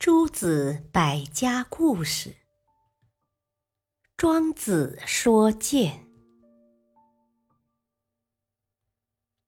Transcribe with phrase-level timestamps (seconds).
[0.00, 2.34] 诸子百家故事。
[4.16, 6.06] 庄子说剑。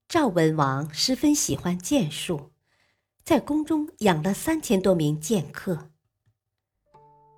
[0.06, 2.50] 赵文王十分喜欢剑术，
[3.24, 5.88] 在宫中养了三千多名剑客。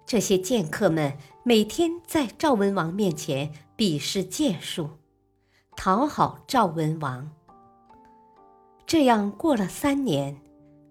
[0.05, 4.91] 这些剑客们每天在赵文王面前比试剑术，
[5.77, 7.31] 讨好赵文王。
[8.85, 10.44] 这样过了三年。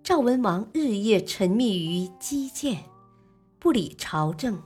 [0.04, 2.84] 赵文王日夜沉迷于击剑，
[3.58, 4.62] 不理朝政，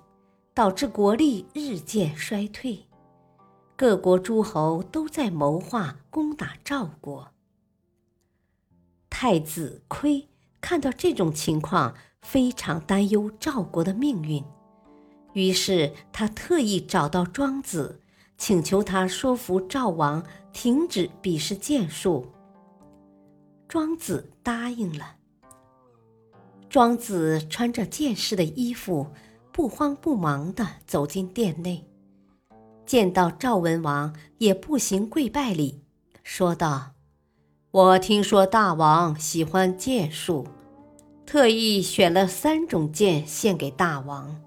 [0.55, 2.87] 导致国力日渐衰退。
[3.75, 7.27] 各国诸侯都在谋划攻打赵国。
[9.11, 10.27] 太子亏
[10.59, 11.93] 看到这种情况，
[12.23, 14.43] 非常担忧赵国的命运，
[15.33, 18.01] 于是他特意找到庄子，
[18.39, 22.25] 请求他说服赵王停止比试剑术。
[23.67, 25.16] 庄子答应了。
[26.77, 29.07] 庄子穿着剑士的衣服，
[29.51, 31.83] 不慌不忙地走进殿内，
[32.85, 35.81] 见到赵文王，也不行跪拜礼，
[36.21, 36.91] 说道
[37.73, 40.45] ：“我听说大王喜欢剑术，
[41.25, 44.39] 特意选了三种剑献给大王。”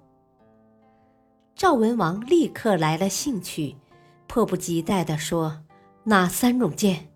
[1.57, 3.75] 赵文王立刻来了兴趣，
[4.29, 5.65] 迫不及待地说
[6.07, 7.09] ：“哪三种剑？”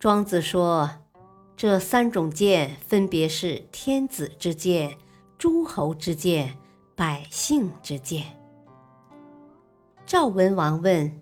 [0.00, 0.90] 庄子说。
[1.56, 4.98] 这三种剑分别是天子之剑、
[5.38, 6.54] 诸侯之剑、
[6.94, 8.24] 百姓之剑。
[10.04, 11.18] 赵文王问：“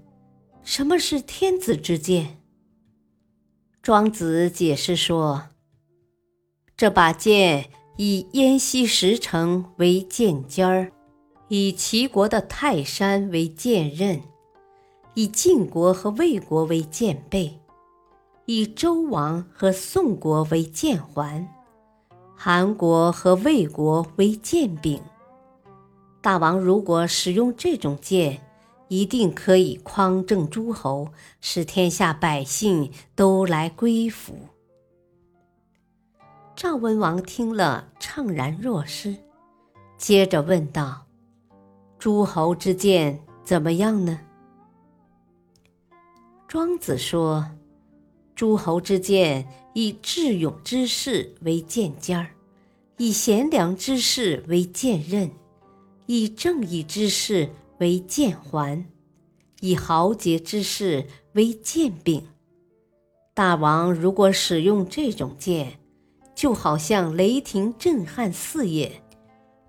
[0.65, 2.41] 什么是天子之剑？”
[3.81, 5.45] 庄子解释说
[6.77, 10.91] ：“这把剑以燕西石城为剑尖儿，
[11.47, 14.21] 以齐国的泰山为剑刃，
[15.15, 17.57] 以晋国和魏国为剑背。”
[18.47, 21.49] 以周王和宋国为剑环，
[22.37, 25.01] 韩国和魏国为剑柄。
[26.21, 28.43] 大王如果使用这种剑，
[28.89, 31.09] 一定可以匡正诸侯，
[31.41, 34.35] 使天下百姓都来归服。
[36.55, 39.17] 赵文王听了，怅然若失，
[39.97, 41.07] 接着问道
[41.99, 44.21] ：“诸侯之剑怎么样呢？”
[46.47, 47.47] 庄子说。
[48.35, 52.31] 诸侯之剑，以智勇之士为剑尖儿，
[52.97, 55.31] 以贤良之士为剑刃，
[56.07, 58.85] 以正义之士为剑环，
[59.61, 62.27] 以豪杰之士为剑柄。
[63.35, 65.79] 大王如果使用这种剑，
[66.35, 69.01] 就好像雷霆震撼四野，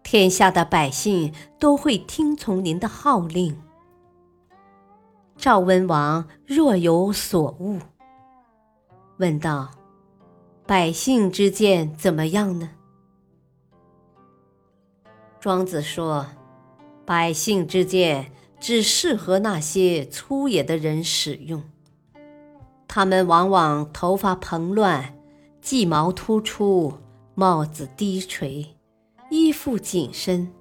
[0.04, 3.56] 天下的百姓都会听从您的号令。
[5.38, 7.80] 赵文王若有所悟。
[9.18, 9.72] 问道
[10.68, 12.70] ：“百姓之见怎么样呢？”
[15.40, 16.26] 庄子说
[17.06, 21.64] ：“百姓之见只适合那些粗野的人使用。
[22.88, 25.18] 他们往往头发蓬乱，
[25.62, 26.94] 髻毛突出，
[27.36, 28.76] 帽子低垂，
[29.30, 30.52] 衣服紧身。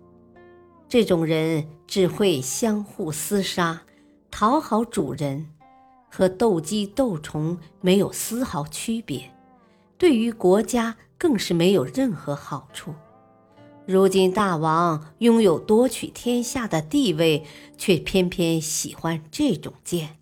[0.89, 3.83] 这种人只会相互厮杀，
[4.31, 5.49] 讨好主人。”
[6.17, 9.35] 和斗鸡斗虫没有丝毫区别，
[9.99, 12.95] 对于国家更是没有任何好处。
[13.85, 17.45] 如今大王拥有夺取天下的地位，
[17.77, 20.19] 却偏偏喜欢这种剑。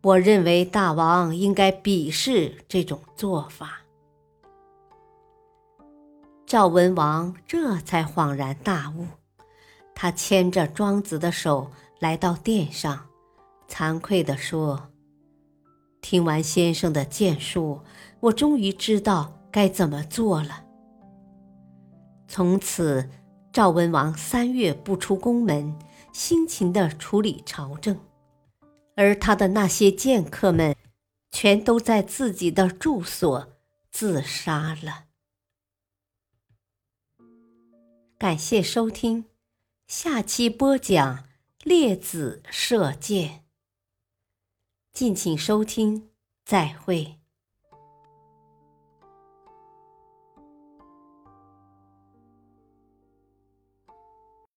[0.00, 3.82] 我认为大王应该鄙视这种做法。
[6.46, 9.06] 赵文王这才恍然大悟，
[9.94, 13.09] 他牵着庄子的手来到殿上。
[13.70, 14.90] 惭愧地说
[16.02, 17.80] ：“听完先生的剑术，
[18.18, 20.64] 我终于知道该怎么做了。
[22.26, 23.08] 从此，
[23.52, 25.78] 赵文王三月不出宫门，
[26.12, 27.96] 辛勤地处理朝政，
[28.96, 30.76] 而他的那些剑客们，
[31.30, 33.52] 全都在自己的住所
[33.90, 35.04] 自杀了。”
[38.18, 39.26] 感谢收听，
[39.86, 41.24] 下期播讲
[41.62, 43.44] 列子射箭。
[44.92, 46.08] 敬请收听，
[46.44, 47.19] 再会。